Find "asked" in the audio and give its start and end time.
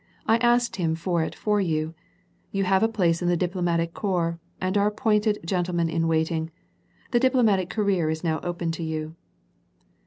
0.37-0.77